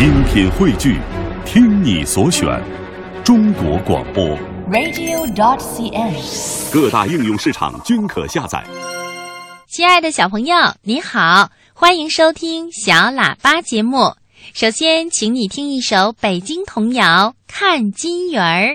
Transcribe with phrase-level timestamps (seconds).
[0.00, 0.98] 精品汇聚，
[1.44, 2.48] 听你所选，
[3.22, 4.24] 中国广播。
[4.70, 6.72] radio.dot.cn，。
[6.72, 8.64] 各大应用市场均可下载。
[9.68, 14.14] 亲爱的小朋友，你好，欢迎收听小喇叭节目。
[14.54, 17.04] 首先，请你听一首北京童谣
[17.46, 18.68] 《看金鱼儿》。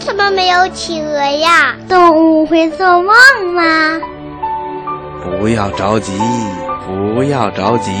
[0.00, 1.76] 怎么没有企鹅呀？
[1.86, 3.14] 动物会做梦
[3.54, 4.00] 吗？
[5.38, 6.12] 不要着急，
[6.86, 7.92] 不要着急，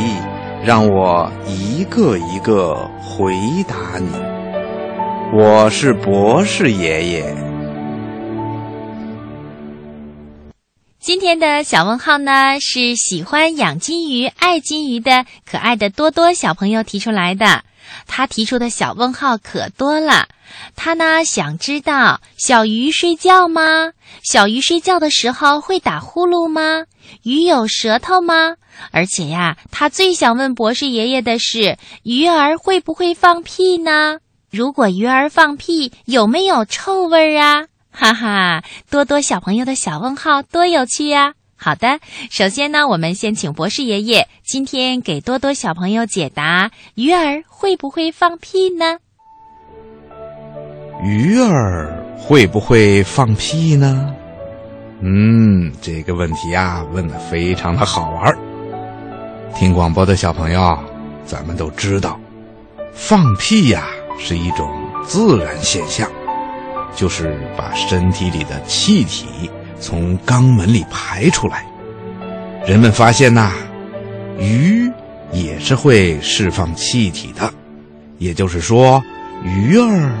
[0.64, 3.34] 让我一个一个回
[3.68, 4.08] 答你。
[5.38, 7.36] 我是博士爷爷。
[10.98, 17.62] 今天的小问号呢，是喜欢养金鱼、爱金鱼的可爱的多多小朋友提出来的。
[18.06, 20.28] 他提出的小问号可多了。
[20.74, 23.92] 他呢想知道小鱼睡觉吗？
[24.22, 26.86] 小鱼睡觉的时候会打呼噜吗？
[27.22, 28.56] 鱼有舌头吗？
[28.90, 34.18] 而且呀，他最想问博士爷爷的是，鱼儿会不会放屁呢？
[34.50, 37.66] 如果鱼儿放屁，有没有臭味儿啊？
[37.92, 42.00] 哈哈，多多小朋友的小问号多有趣呀、好的，
[42.30, 48.96] 首先呢，我们先请博士爷爷今天给多多小朋友解答：鱼儿会不会放屁呢？
[51.04, 54.14] 鱼儿会不会放屁呢？
[55.02, 58.34] 嗯，这个问题啊，问的非常的好玩。
[59.54, 60.78] 听广播的小朋友，
[61.26, 62.18] 咱们都知道，
[62.94, 63.86] 放屁呀、
[64.18, 64.66] 是一种
[65.04, 66.10] 自然现象，
[66.96, 71.64] 就是把身体里的气体从肛门里排出来。
[72.66, 73.52] 人们发现呐、
[74.38, 74.90] 鱼
[75.32, 77.52] 也是会释放气体的，
[78.18, 79.02] 也就是说，
[79.42, 80.12] 鱼儿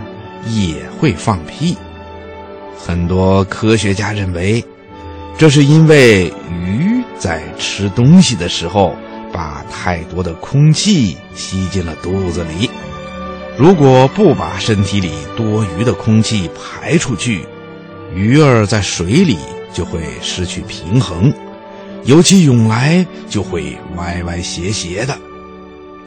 [0.48, 1.76] 也会放屁。
[2.78, 4.64] 很多科学家认为，
[5.36, 8.96] 这是因为鱼在吃东西的时候，
[9.30, 12.70] 把太多的空气吸进了肚子里。
[13.58, 17.44] 如果不把身体里多余的空气排出去，
[18.14, 19.38] 鱼儿在水里
[19.72, 21.32] 就会失去平衡，
[22.04, 25.16] 游起泳来就会歪歪斜斜的。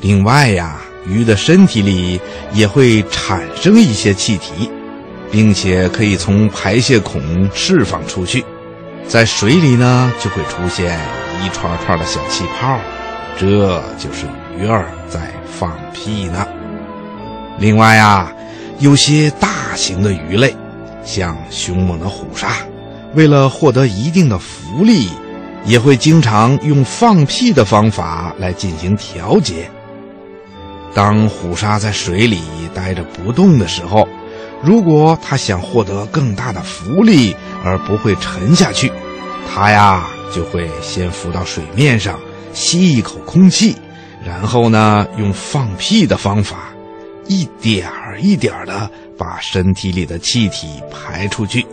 [0.02, 2.19] 另外呀，鱼的身体里
[2.52, 4.69] 也会产生一些气体，
[5.31, 8.44] 并且可以从排泄孔释放出去，
[9.08, 11.00] 在水里呢就会出现
[11.44, 12.78] 一串串的小气泡，
[13.40, 14.25] 这就是
[14.59, 16.46] 鱼儿在放屁呢。
[17.59, 18.30] 另外呀，
[18.80, 20.53] 有些大型的鱼类，
[21.03, 22.58] 像凶猛的虎鲨，
[23.14, 25.09] 为了获得一定的浮力，
[25.66, 29.69] 也会经常用放屁的方法来进行调节。
[30.94, 32.42] 当虎鲨在水里
[32.74, 34.08] 待着不动的时候，
[34.62, 38.92] 如果它想获得更大的浮力而不会沉下去，
[39.52, 42.19] 它呀就会先浮到水面上
[42.53, 43.75] 吸一口空气，
[44.24, 46.69] 然后呢用放屁的方法，
[47.28, 51.66] 一点儿一点儿的把身体里的气体排出去，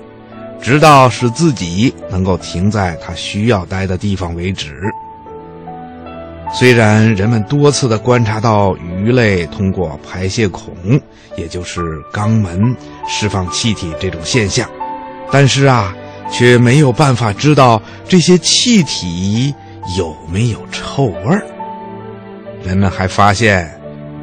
[0.61, 4.81] 直到使自己能够停在它需要待的地方为止。
[6.53, 10.75] 虽然人们多次的观察到鱼类通过排泄孔，
[11.37, 11.81] 也就是
[12.13, 12.77] 肛门
[13.07, 14.69] 释放气体这种现象，
[15.31, 15.95] 但是啊，
[16.29, 19.55] 却没有办法知道这些气体
[19.97, 21.47] 有没有臭味儿。
[22.65, 23.73] 人们还发现，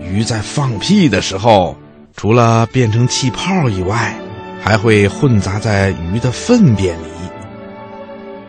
[0.01, 1.77] 鱼在放屁的时候，
[2.17, 4.11] 除了变成气泡以外，
[4.59, 7.03] 还会混杂在鱼的粪便里。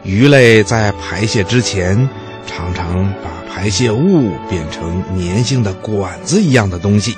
[0.04, 2.08] 鱼类在排泄之前，
[2.46, 7.14] 常常把排泄物变成粘性的管子一样的东西，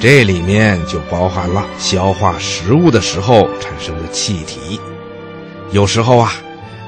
[0.00, 4.80] 这里面就包含了消化食物的时候产生的气体。
[5.70, 6.32] 有时候啊，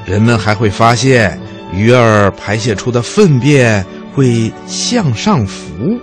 [0.04, 1.38] 人们还会发现
[1.72, 6.00] 鱼儿排泄出的粪便会向上浮，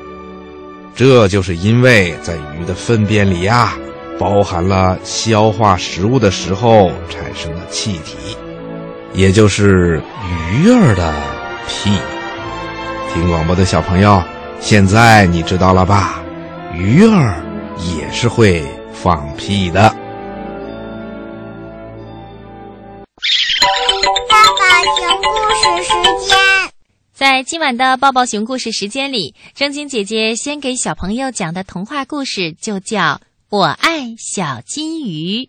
[0.99, 3.71] 这就是因为在鱼的粪便里呀，
[4.19, 8.17] 包含了消化食物的时候产生的气体，
[9.13, 10.01] 也就是
[10.61, 11.13] 鱼儿的
[11.69, 11.89] 屁。
[13.13, 14.21] 听广播的小朋友，
[14.59, 16.21] 现在你知道了吧？
[16.75, 17.41] 鱼儿
[17.97, 18.61] 也是会
[18.91, 19.88] 放屁的。
[27.39, 32.99] 在今晚的抱抱熊故事时间里，正经姐姐先给小朋友讲的童话故事就叫
[33.49, 35.47] 《我爱小金鱼》。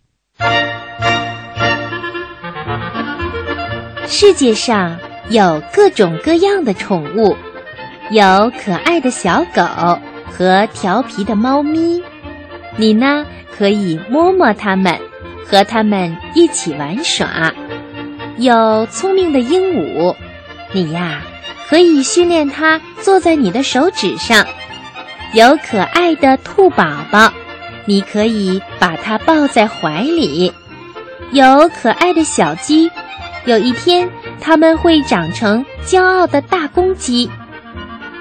[4.07, 4.97] 世界上
[5.31, 7.35] 有各种各样的宠物，
[8.09, 9.61] 有可爱的小狗
[10.31, 12.01] 和调皮的猫咪。
[12.77, 13.25] 你呢，
[13.57, 14.97] 可以摸摸它们，
[15.45, 17.53] 和它们一起玩耍。
[18.37, 20.15] 有聪明的鹦鹉，
[20.71, 21.21] 你呀。
[21.71, 24.45] 可以训练它坐在你的手指上，
[25.31, 27.31] 有可爱的兔宝宝，
[27.85, 30.51] 你可以把它抱在怀里；
[31.31, 32.91] 有可爱的小鸡，
[33.45, 34.09] 有一天
[34.41, 37.31] 它们会长成骄傲的大公鸡。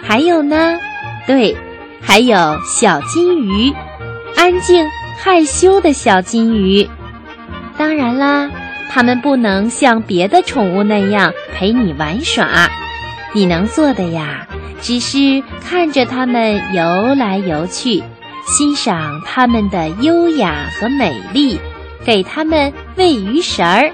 [0.01, 0.79] 还有呢，
[1.27, 1.57] 对，
[2.01, 3.75] 还有小金鱼，
[4.37, 4.89] 安静
[5.19, 6.89] 害羞的小金鱼。
[7.77, 8.49] 当然啦，
[8.89, 12.71] 它们不能像别的宠物那样陪你玩耍。
[13.33, 14.47] 你能做的呀，
[14.81, 18.03] 只是看着它们游来游去，
[18.47, 21.61] 欣赏它们的优雅和美丽，
[22.05, 23.93] 给它们喂鱼食儿。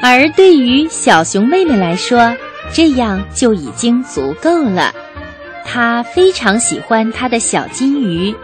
[0.00, 2.36] 而对于小熊妹妹来说，
[2.72, 4.94] 这样就已经足够了。
[5.64, 8.34] 她非常喜欢她的小金鱼，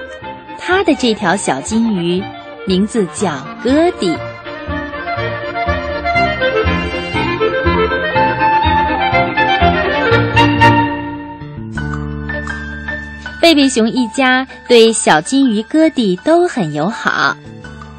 [0.58, 2.22] 她的这条小金鱼
[2.66, 4.14] 名字叫哥迪。
[13.44, 17.36] 贝贝熊一家对小金鱼哥弟都很友好，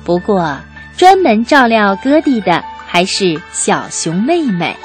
[0.03, 0.57] 不过
[0.97, 4.75] 专门照料哥弟的还是小熊妹妹。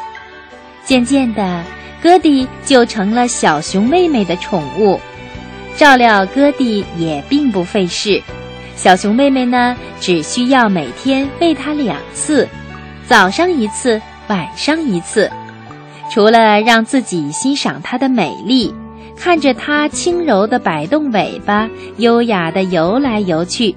[0.85, 1.65] 渐渐的，
[2.03, 5.01] 哥弟就成了小熊妹妹的宠物，
[5.79, 8.23] 照料哥弟也并不费事。
[8.77, 12.47] 小熊妹妹呢，只需要每天喂它两次，
[13.06, 13.99] 早上一次，
[14.29, 15.31] 晚上一次。
[16.11, 18.75] 除了让自己欣赏它的美丽。
[19.22, 21.69] 看着它轻柔地摆动尾巴，
[21.99, 23.75] 优雅地游来游去，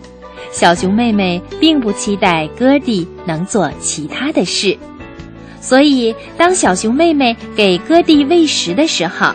[0.53, 4.77] 小熊妹妹并不期待哥弟能做其他的事。
[5.59, 9.33] 所以，当小熊妹妹给哥弟喂食的时候，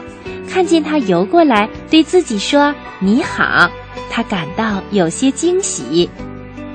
[0.48, 3.70] 看见它游过来对自己说“你好”，
[4.08, 6.08] 她感到有些惊喜。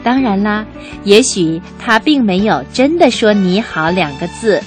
[0.04, 0.64] 当然啦，
[1.04, 4.62] 也许它并没有真的说“你好”两个字，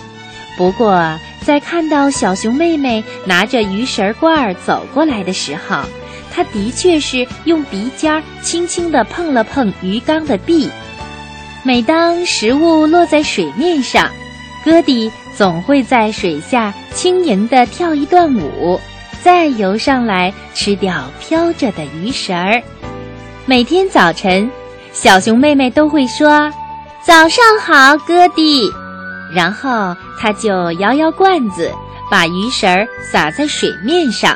[0.58, 1.16] 不过。
[1.46, 5.80] 在看到小熊妹妹拿着鱼食罐儿走过来的时候，
[6.34, 10.68] 她的确是用鼻尖轻轻地碰了碰鱼缸的壁。
[11.62, 14.10] 每当食物落在水面上，
[14.64, 18.80] 哥迪总会在水下轻盈地跳一段舞，
[19.22, 22.60] 再游上来吃掉飘着的鱼食儿。
[23.44, 24.50] 每天早晨，
[24.92, 26.52] 小熊妹妹都会说
[27.06, 28.68] ：“早上好，哥迪。”
[29.36, 31.70] 然后他就摇摇罐子，
[32.10, 34.34] 把鱼食儿撒在水面上。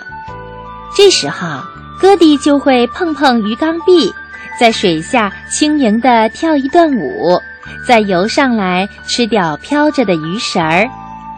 [0.95, 1.63] 这时候，
[1.99, 4.13] 哥迪就会碰碰鱼缸壁，
[4.61, 7.41] 在水下轻盈地跳一段舞，
[7.89, 10.87] 再游上来吃掉飘着的鱼食儿。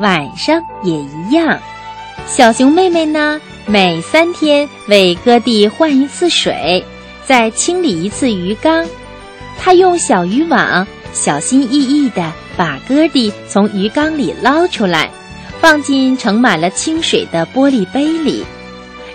[0.01, 1.57] 晚上也一样。
[2.27, 6.85] 小熊妹妹呢，每三天为哥弟换一次水，
[7.25, 8.85] 再清理一次鱼缸。
[9.57, 12.33] 她用小渔网小心翼翼地。
[12.55, 15.09] 把哥弟从鱼缸里捞出来，
[15.59, 18.45] 放进盛满了清水的玻璃杯里，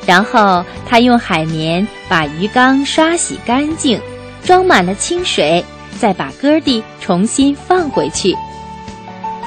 [0.08, 4.02] 然后他用海绵把鱼缸刷洗干净，
[4.44, 5.64] 装满了清水，
[6.00, 8.36] 再把哥弟重新放回去。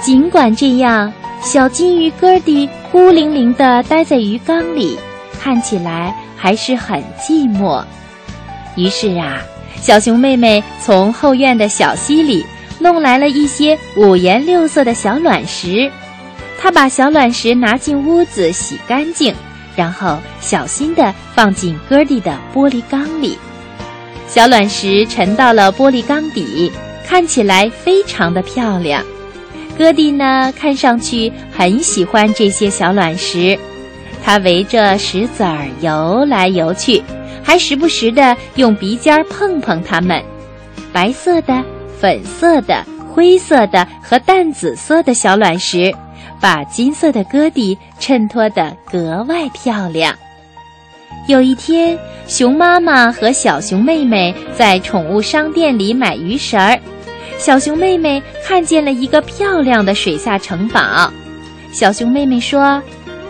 [0.00, 4.96] 尽管这样，小金鱼哥弟孤零零地待在鱼缸里，
[5.40, 7.82] 看起来还是很寂寞。
[8.76, 9.42] 于是啊，
[9.80, 12.44] 小熊妹妹从后院的小溪里。
[12.82, 15.92] 弄来了一些五颜六色的小卵石，
[16.58, 19.34] 她把小卵石拿进屋子洗干净，
[19.76, 23.36] 然后小心地放进哥迪的玻璃缸里。
[24.26, 26.72] 小卵石沉到了玻璃缸底，
[27.06, 29.04] 看起来非常的漂亮。
[29.76, 33.58] 哥迪呢，看上去很喜欢这些小卵石，
[34.24, 37.02] 他围着石子儿游来游去，
[37.42, 40.22] 还时不时地用鼻尖碰碰它们，
[40.92, 41.64] 白色的。
[42.00, 42.82] 粉色的、
[43.12, 45.94] 灰色的和淡紫色的小卵石，
[46.40, 50.16] 把金色的哥弟衬托得格外漂亮。
[51.28, 56.80] 有一天，熊妈妈和小熊妹妹在宠物商店里买鱼食儿。
[57.36, 61.12] 小熊妹妹看见了一个漂亮的水下城堡，
[61.70, 62.82] 小熊妹妹说：“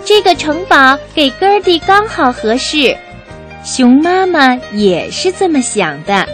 [0.07, 2.97] 这个城堡给哥儿弟刚好合适。”
[3.65, 6.27] 熊妈妈也是这么想的。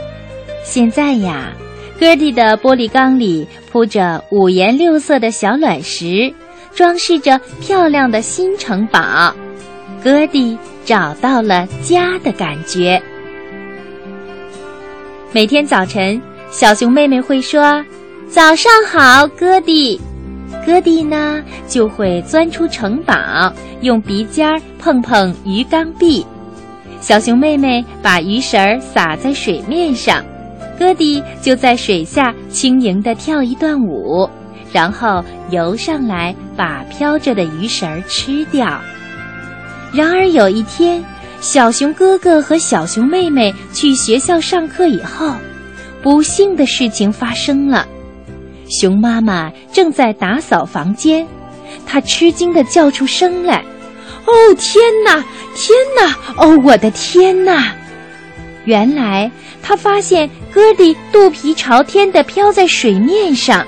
[0.64, 1.52] 现在呀，
[1.98, 6.32] 哥儿弟的玻璃缸里铺着五颜六色的小卵石，
[6.74, 9.34] 装饰着漂亮的新城堡。
[10.02, 13.02] 哥儿弟找到了家的感觉。
[15.32, 16.20] 每天早晨。
[16.48, 17.84] 小熊妹妹会说
[18.30, 20.00] ：“早上好，哥弟。”
[20.64, 26.24] 哥弟呢就会钻出城堡，用鼻尖碰碰鱼缸壁。
[27.00, 30.24] 小熊妹妹把鱼食儿撒在水面上，
[30.78, 34.28] 哥弟就在水下轻盈地跳一段舞，
[34.72, 38.80] 然后游上来把飘着的鱼食儿吃掉。
[39.92, 41.04] 然而有一天，
[41.40, 45.32] 小熊哥哥和小熊妹妹去学校上课以后。
[46.02, 47.84] 不幸的事情发生了，
[48.68, 51.26] 熊妈妈正在打扫房间，
[51.84, 53.64] 她吃惊地叫出声来
[54.26, 56.16] ：“哦，天哪，天哪！
[56.36, 57.72] 哦，我的天哪！”
[58.66, 59.30] 原来
[59.62, 63.64] 他发现哥弟肚皮朝天的飘在水面上。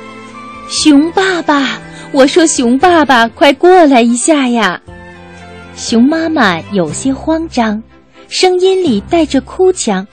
[0.68, 1.78] 熊爸爸，
[2.10, 4.80] 我说熊爸爸，快过来一下呀！
[5.76, 7.80] 熊妈妈有些慌张，
[8.28, 10.06] 声音里带着哭腔。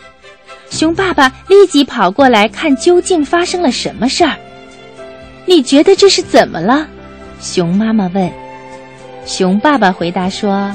[0.69, 4.35] 熊爸爸立即跑过来看究竟发生了什么事儿。
[5.45, 6.87] 你觉得这是怎么了？
[7.41, 8.44] 熊妈妈问。
[9.25, 10.71] 熊爸爸回答说：“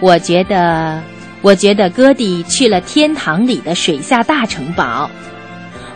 [0.00, 1.00] 我觉得，
[1.40, 5.08] 我觉得哥弟去了天堂里的水下大城堡。”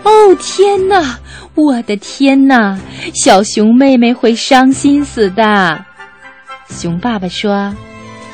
[0.04, 1.18] 哦天哪！
[1.54, 2.78] 我的天哪！
[3.14, 5.84] 小熊妹妹会伤心死的。
[6.68, 7.74] 熊爸爸说：“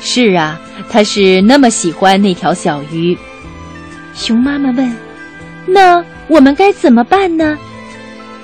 [0.01, 3.17] 是啊，他是那么喜欢那条小鱼。”
[4.13, 4.95] 熊妈妈问
[5.65, 7.57] ：“那我们该怎么办呢？”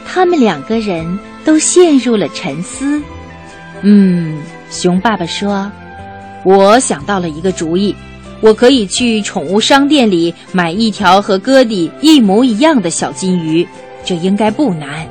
[0.08, 3.02] 他们两个人都陷入了沉思。
[3.82, 4.38] 嗯，
[4.70, 5.72] 熊爸爸说
[6.44, 7.96] ：“我想到了一个主意，
[8.42, 13.68] 我可以去宠物商店里买一条和哥弟一模一样的小金鱼，
[14.04, 15.08] 这应该不难。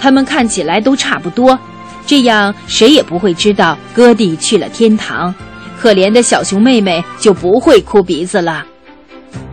[0.00, 1.58] 它们看起来都差不多，
[2.06, 5.34] 这样谁也不会知道哥弟去了天堂，
[5.78, 8.64] 可怜的小熊妹妹就不会哭鼻子了。”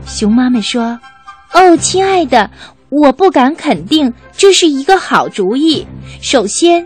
[0.07, 1.00] 熊妈妈说
[1.53, 2.50] ：“哦，亲爱的，
[2.89, 5.86] 我不敢肯定这是一个好主意。
[6.22, 6.86] 首先，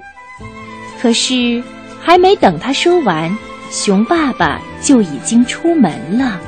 [1.02, 1.64] 可是
[2.02, 3.36] 还没等他说完，
[3.72, 6.40] 熊爸爸就已经出门了。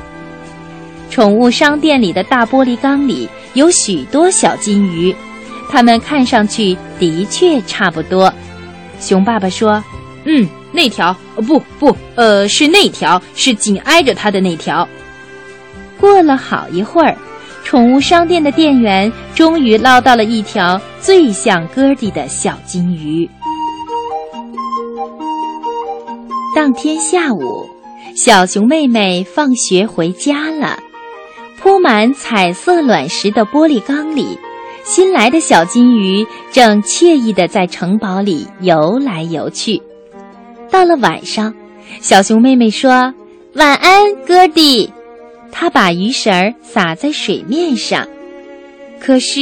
[1.10, 5.14] 宠物商店里的大玻璃缸里有许多小金鱼，
[5.70, 8.32] 它们看上去的确差不多。
[9.00, 9.82] 熊爸爸说
[10.24, 11.14] ：‘嗯，那条……
[11.36, 14.86] 不不，呃，是那条，是紧挨着它的那条。’”
[16.00, 17.16] 过了好一会儿，
[17.64, 23.28] 宠物商店的店员终于捞到了一条最像哥弟的小金鱼。
[26.62, 27.66] 当天下午，
[28.14, 30.78] 小熊妹妹放学回家了，
[31.58, 34.38] 铺满彩色卵石的玻璃缸里，
[34.84, 39.82] 新来的小金鱼正惬意地在城堡里游来游去。
[40.70, 41.52] 到了晚上，
[42.00, 43.12] 小熊妹妹说
[43.56, 44.88] ：“晚安，哥弟。”
[45.50, 48.06] 他把鱼食儿撒在水面上，
[49.00, 49.40] 可是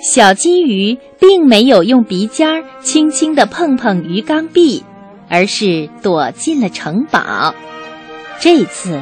[0.00, 4.84] 小金鱼并没有用鼻尖轻轻地碰碰鱼缸壁，
[5.32, 7.54] 而是躲进了城堡。
[8.38, 9.00] 这次，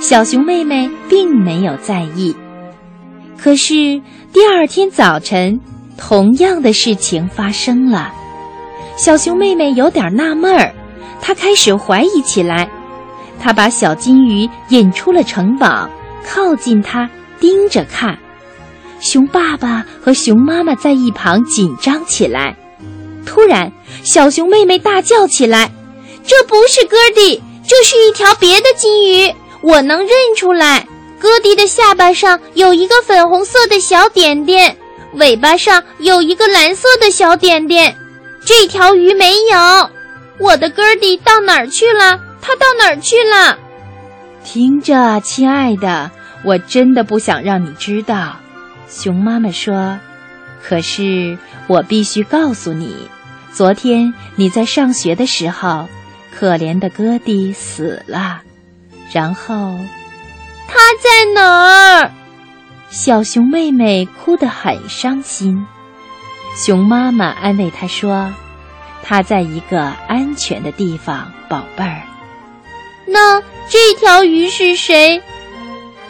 [0.00, 2.34] 小熊妹妹并没有在意。
[3.38, 3.74] 可是
[4.32, 5.60] 第二天早晨，
[5.96, 8.12] 同样的事情发生了。
[8.96, 10.74] 小熊妹妹有点纳闷儿，
[11.20, 12.68] 她开始怀疑起来。
[13.40, 15.88] 他把小金鱼引出了城堡，
[16.26, 17.08] 靠近它
[17.38, 18.18] 盯着看。
[18.98, 22.56] 熊爸爸和熊妈妈在一旁紧张起来。
[23.24, 25.70] 突然，小熊妹妹大叫起来
[26.26, 29.34] ：“这不是哥迪，这是一条别的金鱼！
[29.62, 30.86] 我能认出来。
[31.18, 34.76] 哥迪的下巴上有一个粉红色的小点点，
[35.14, 37.96] 尾巴上有一个蓝色的小点点。
[38.44, 39.90] 这条鱼没有。
[40.38, 43.58] 我的哥迪到哪儿去了？”他到哪儿去了？
[44.44, 46.10] 听着，亲爱的，
[46.44, 48.36] 我真的不想让你知道。
[48.88, 49.98] 熊妈妈说
[50.62, 52.94] ：“可是我必须告诉你，
[53.58, 55.88] 昨天你在上学的时候，
[56.32, 58.40] 可怜的哥弟死了。
[59.12, 59.76] 然后，
[60.68, 62.12] 他在哪儿？”
[62.88, 65.66] 小熊妹妹哭得很伤心。
[66.54, 68.32] 熊妈妈安慰她说
[69.02, 72.02] ：“他在一个安全的地方，宝贝儿。”
[73.06, 75.20] 那这条鱼是谁？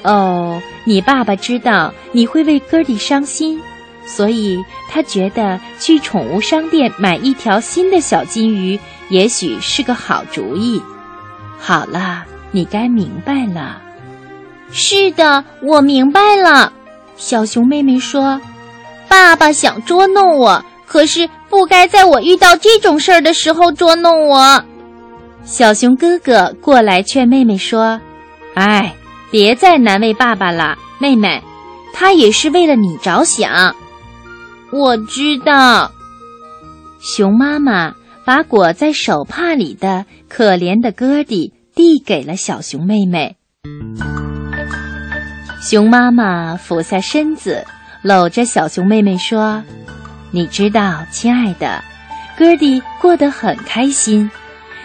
[0.03, 3.59] 哦，你爸爸知道你会为哥弟伤心，
[4.09, 10.83] 所以他觉得去宠物商店买一条新的小金鱼，也许是个好主意。
[11.59, 13.81] 好了，你该明白了。
[14.73, 16.73] 是的，我明白了。
[17.17, 18.41] 小熊妹妹说
[19.09, 24.65] ：“爸爸想捉弄我，可是不该在我遇到这种事儿的时候捉弄我。”
[25.45, 28.01] 小熊哥哥过来劝妹妹说
[28.55, 28.95] ：“哎，
[29.31, 31.43] 别再难为爸爸了，妹妹，
[31.93, 33.75] 他也是为了你着想。”
[34.71, 35.91] 我知道。
[37.01, 37.95] 熊妈妈
[38.25, 43.37] 把裹在手帕里的可怜的哥弟递给了小熊妹妹。
[45.63, 47.65] 熊妈妈俯下身子，
[48.03, 49.63] 搂着小熊妹妹说
[50.31, 51.83] ：“你知道，亲爱的，
[52.37, 54.31] 哥弟过得很开心。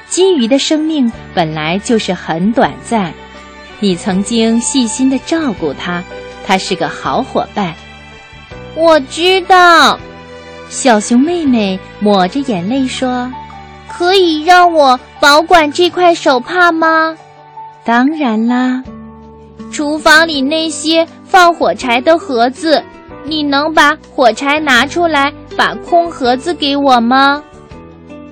[0.08, 3.14] 金鱼的生命本来就是很短暂，
[3.80, 6.04] 你曾经细心的照顾它，
[6.46, 7.74] 它是个好伙伴。”
[8.76, 10.00] 我知道，
[10.68, 13.32] 小熊妹妹抹着眼泪说
[13.88, 17.16] ：“可以让我保管这块手帕吗？”
[17.86, 18.84] 当然啦。
[19.72, 22.84] 厨房里那些放火柴的盒子，
[23.26, 27.44] 你能把火柴拿出来，把空盒子给我吗？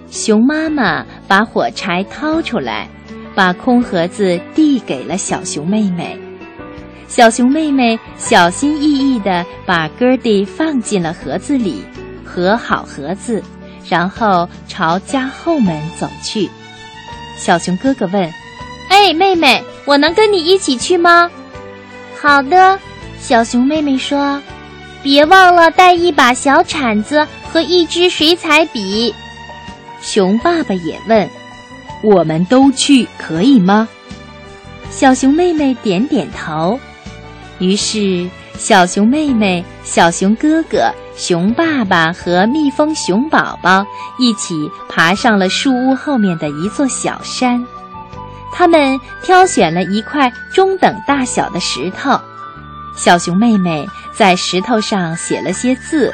[0.09, 2.87] 熊妈妈把火柴掏出来，
[3.33, 6.19] 把空盒子递给了小熊妹妹。
[7.11, 11.83] 小熊妹妹小心翼翼地把哥迪放进了盒子里，
[12.23, 13.43] 合好盒子，
[13.89, 16.49] 然后朝家后门走去。
[17.37, 18.33] 小熊哥哥问。
[18.87, 21.29] 哎，妹妹，我能跟你一起去吗？
[22.17, 22.79] 好的，
[23.19, 24.41] 小熊妹妹说
[25.03, 29.13] ：“别忘了带一把小铲子和一支水彩笔。”
[30.01, 31.29] 熊爸爸也问
[32.01, 33.89] ：“我们都去可以吗？”
[34.89, 36.79] 小熊妹妹点点头。
[37.61, 38.27] 于是，
[38.57, 43.85] 小熊妹妹、小熊哥哥、熊爸爸和蜜蜂熊宝宝
[44.17, 47.63] 一起爬上了树屋后面的一座小山。
[48.51, 52.19] 他们挑选了一块中等大小的石头，
[52.97, 56.11] 小熊妹妹在石头上写了些字，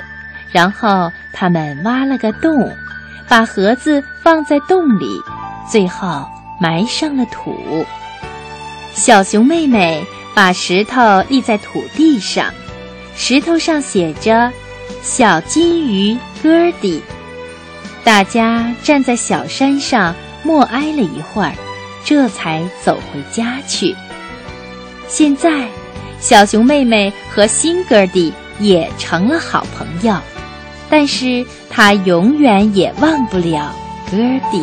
[0.52, 2.70] 然后他们挖了个洞，
[3.30, 5.18] 把盒子放在洞里，
[5.72, 6.28] 最后
[6.60, 7.86] 埋上了土。
[8.92, 10.06] 小熊妹妹
[10.38, 12.54] 把石头立在土地上，
[13.16, 14.54] 石头上写着
[15.02, 17.02] “小金鱼哥迪”。
[18.06, 21.52] 大家站在小山上默哀了一会儿。
[22.06, 23.96] 这才走回家去。
[25.08, 25.68] 现在，
[26.20, 30.16] 小熊妹妹和新哥弟也成了好朋友，
[30.88, 33.74] 但是她永远也忘不了
[34.12, 34.18] 哥
[34.52, 34.62] 弟。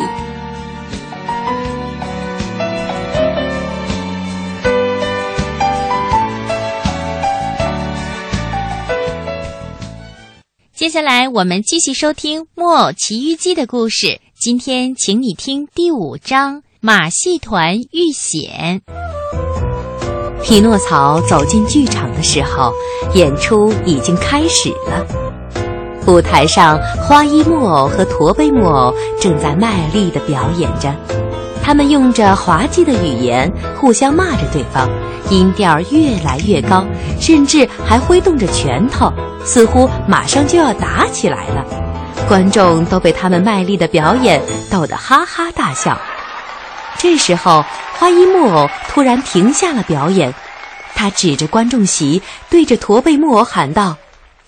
[10.85, 14.19] 接下来，我们继续收听《木偶奇遇记》的故事。
[14.39, 16.61] 今天，请你听第五章。
[16.79, 18.83] 马戏团遇险。
[20.43, 22.71] 匹诺曹走进剧场的时候，
[23.15, 25.03] 演出已经开始了。
[26.05, 30.95] 舞台上，花衣木偶和驼背木偶正在卖力地表演着，
[31.65, 34.87] 他们用着滑稽的语言互相骂着对方，
[35.31, 36.85] 音调越来越高，
[37.19, 39.11] 甚至还挥动着拳头，
[39.43, 41.65] 似乎马上就要打起来了。
[42.27, 45.99] 观众都被他们卖力的表演逗得哈哈大笑。
[46.99, 47.65] 这时候，
[47.97, 50.31] 花衣木偶突然停下了表演，
[50.93, 53.97] 他指着观众席，对着驼背木偶喊道：“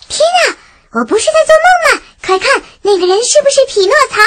[0.08, 0.54] 天啊，
[0.92, 2.04] 我不是在做梦吗？
[2.24, 4.22] 快看，那个人是不是匹诺曹？”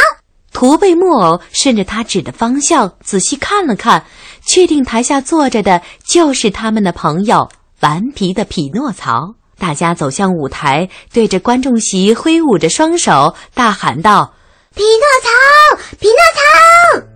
[0.53, 4.05] 驼背木偶顺着他指的方向仔细看了看，
[4.45, 7.49] 确定台下坐着的就是他们的朋友
[7.81, 9.35] 顽皮的匹诺曹。
[9.59, 14.33] 大家走向舞台，对着观众席挥舞着双手，大喊道
[14.75, 17.07] ：“匹诺曹，匹诺曹！”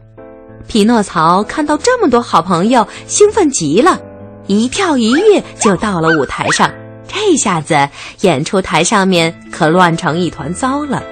[0.69, 3.99] 匹诺曹看到这么多好朋友，兴奋极了，
[4.47, 6.71] 一跳一跃就到了舞台上。
[7.09, 7.89] 这下子，
[8.21, 11.03] 演出台上面可乱成一团糟了。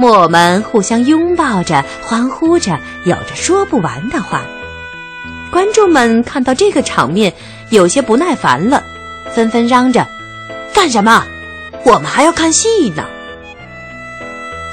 [0.00, 4.40] 木偶们互相拥抱着，欢呼着，有着说不完的话。
[5.50, 7.30] 观众们看到这个场面，
[7.68, 8.82] 有些不耐烦了，
[9.34, 10.06] 纷纷嚷着
[10.72, 11.22] ：“干什么？
[11.84, 13.04] 我们还要看戏呢！”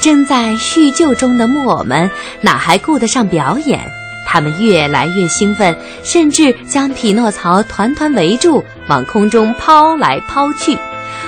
[0.02, 2.10] 正在叙旧中的木偶们
[2.40, 3.82] 哪还顾得上表演？
[4.26, 10.78] 他们越来越兴奋，甚至将匹诺曹团团围住，往空中抛来抛去。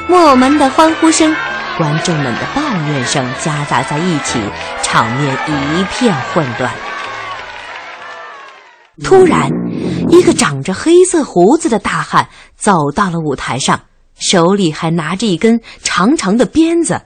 [0.07, 1.35] 木偶们的欢呼声、
[1.79, 4.37] 观众们的抱怨声夹杂在一起，
[4.83, 6.69] 场面一片混乱。
[9.01, 9.49] 突然，
[10.09, 13.79] 一个长着黑色胡子的大汉走到了舞台上，
[14.19, 16.99] 手里还拿着一根长长的鞭子。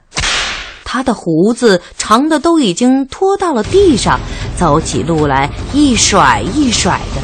[0.84, 4.20] 他的胡子长的都已经拖到了地上，
[4.58, 7.22] 走起路来一甩一甩的，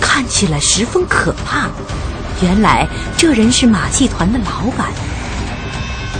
[0.00, 1.68] 看起来十分可怕。
[2.42, 4.88] 原来这人是马戏团的老板。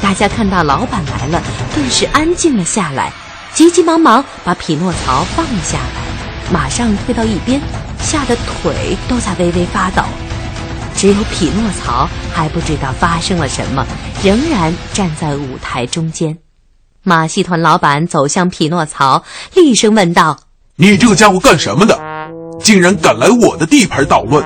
[0.03, 1.41] 大家看到老板来了，
[1.73, 3.13] 顿时安静了下来，
[3.55, 7.61] 急急忙忙把匹诺曹放了下来，马上退到一边，
[8.01, 10.03] 吓得腿都在微微发抖。
[10.97, 13.87] 只有匹诺曹还不知道发生了什么，
[14.23, 16.37] 仍然站在舞台中间。
[17.05, 20.39] 马戏团老板走向匹诺曹，厉声问道
[20.77, 21.99] ：“你这个家伙干什么的？
[22.61, 24.45] 竟然敢来我的地盘捣乱！”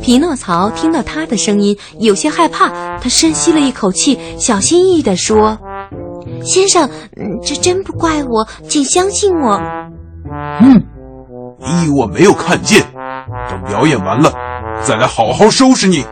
[0.00, 2.68] 匹诺曹听到他的声音，有些害怕。
[2.98, 5.58] 他深吸了一口气，小心翼翼地说
[6.44, 6.88] ：“先生，
[7.44, 9.60] 这真不怪我，请相信我。
[10.60, 10.82] ”“嗯，
[11.58, 12.82] 你以为我没有看见？
[13.48, 14.32] 等表演完了，
[14.82, 16.04] 再来好好收拾你。”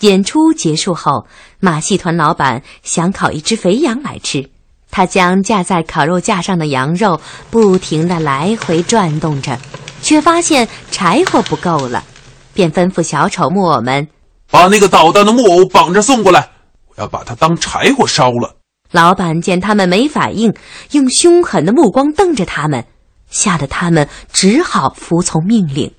[0.00, 1.26] 演出结束后，
[1.60, 4.50] 马戏团老板想烤一只肥羊来吃。
[4.90, 7.18] 他将架在烤肉架上的羊肉
[7.50, 9.56] 不停地来回转动着，
[10.02, 12.04] 却发现柴火不够了，
[12.54, 14.08] 便吩咐小丑木偶们
[14.50, 16.50] 把那个捣蛋的木偶绑着送过来，
[16.88, 18.56] 我要把它当柴火烧了。
[18.90, 20.52] 老板见他们没反应，
[20.90, 22.84] 用凶狠的目光瞪着他们，
[23.30, 25.90] 吓得他们只好服从命令。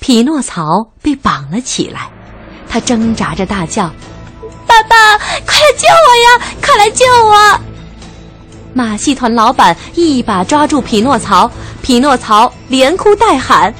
[0.00, 0.64] 匹诺曹
[1.00, 2.10] 被绑了起来。
[2.68, 3.90] 他挣扎着大叫
[4.66, 6.56] ：“爸爸，快来救我呀！
[6.60, 7.60] 快来救我！”
[8.74, 11.50] 马戏团老板一把抓住匹诺曹，
[11.82, 13.72] 匹诺曹连哭带喊：“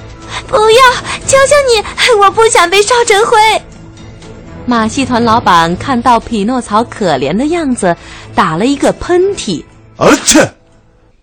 [0.46, 0.80] 不要！
[1.26, 3.62] 求求你，我不想被烧成灰！”
[4.66, 7.96] 马戏团老板看到匹诺曹可怜的样子，
[8.34, 9.64] 打了一个喷嚏。
[9.96, 10.54] 而且，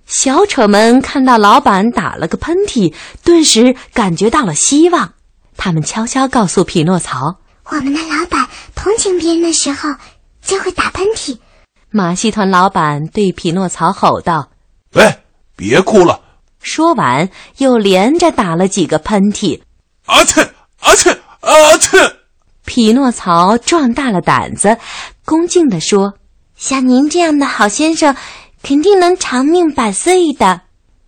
[0.05, 2.93] 小丑们看到老板打了个喷嚏，
[3.23, 5.13] 顿时感觉到了希望。
[5.55, 7.37] 他们悄悄告诉匹诺曹。
[7.65, 9.89] 我们的老板同情别人的时候
[10.41, 11.37] 就会打喷嚏。
[11.91, 14.49] 马戏团老板对匹诺曹吼道
[14.95, 15.19] ：“喂，
[15.55, 16.19] 别哭了！”
[16.61, 19.61] 说完，又连着打了几个喷嚏。
[20.05, 20.41] 啊嚏！
[20.79, 21.11] 啊嚏！
[21.41, 22.13] 啊嚏！
[22.65, 24.77] 匹诺曹壮大了胆子，
[25.25, 26.13] 恭敬地说
[26.55, 28.15] ：“像您这样的好先生，
[28.61, 30.61] 肯定能长命百岁的。”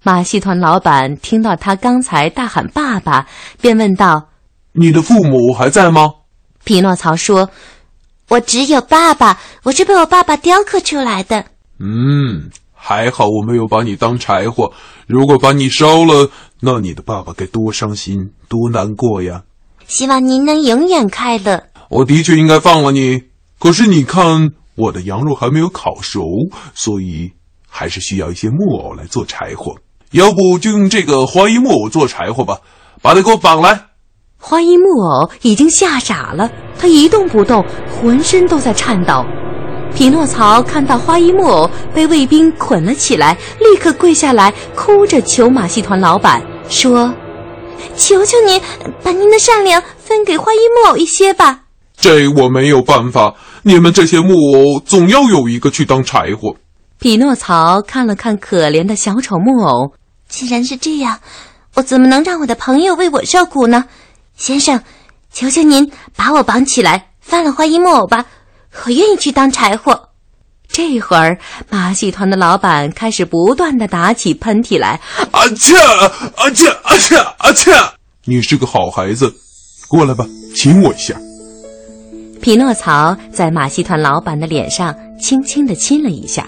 [0.03, 3.27] 马戏团老板听到他刚才大喊“爸爸”，
[3.61, 4.29] 便问道
[4.73, 6.09] ：“你的父母还在吗？”
[6.63, 7.51] 匹诺曹说
[8.29, 11.45] ：“我只有爸爸，我是被我爸爸雕刻出来的。”
[11.79, 12.49] 嗯，
[12.83, 14.71] 还好我没有把你当柴火。
[15.05, 19.43] 如果把你烧了，那你的爸爸该多伤心、多难过呀！
[19.85, 21.61] 希望您能永远快乐。
[21.89, 23.21] 我的确应该放了你，
[23.59, 26.23] 可是你看，我的羊肉还没有烤熟，
[26.73, 27.31] 所以
[27.69, 29.75] 还是需要一些木偶来做柴火。
[30.11, 32.57] 要不就用这个花衣木偶做柴火吧，
[33.03, 33.79] 把它给我绑来。
[34.39, 39.23] 花衣木偶已经吓傻了，他一动不动，浑身都在颤抖。
[39.93, 47.13] 匹诺曹看到花衣木偶被卫兵捆了起来，立刻跪下来，哭着求马戏团老板说
[47.95, 48.59] ：“求求您，
[49.03, 51.59] 把您的善良分给花衣木偶一些吧。”
[51.99, 56.55] 这我没有办法，你们这些木偶总要有一个去当柴火。
[56.97, 59.93] 匹诺曹看了看可怜的小丑木偶，
[60.27, 61.19] 既然是这样，
[61.75, 63.85] 我怎么能让我的朋友为我受苦呢？
[64.35, 64.81] 先生，
[65.31, 68.25] 求求您把我绑起来，放了花衣木偶吧，
[68.85, 70.09] 我愿意去当柴火。
[70.67, 71.37] 这会儿，
[71.69, 75.01] 马戏团的老板开始不断的打起喷嚏来。
[75.31, 75.75] 啊切！
[76.35, 76.69] 啊切！
[76.69, 77.17] 啊切！
[77.17, 77.71] 啊切！
[78.23, 79.33] 你是个好孩子，
[79.89, 81.15] 过来吧，亲我一下。
[82.41, 86.45] 匹诺曹在马戏团老板的脸上轻轻的亲了一下。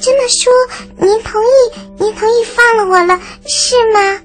[0.00, 0.52] 这么说，
[0.98, 1.78] 您同意？
[1.98, 4.20] 您同意放了我了，是吗？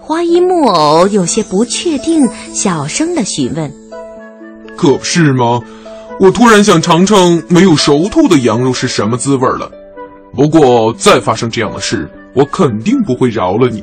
[0.00, 3.70] 花衣木偶有些不确定，小声的询问
[4.84, 5.60] ：“可不是吗？
[6.20, 9.70] 我突然想尝尝没有熟透的羊肉是什么滋味了。
[10.36, 13.82] 不过再发生这样的事，我肯定不会饶了你。”